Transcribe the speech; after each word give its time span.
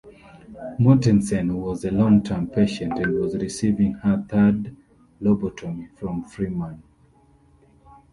Mortensen 0.79 1.53
was 1.59 1.85
a 1.85 1.91
longterm 1.91 2.47
patient 2.51 2.97
and 2.97 3.19
was 3.19 3.35
receiving 3.37 3.93
her 3.93 4.25
third 4.27 4.75
lobotomy 5.21 5.95
from 5.95 6.23
Freeman. 6.23 6.81